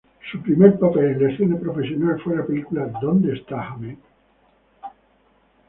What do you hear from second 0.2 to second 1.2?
Su primer papel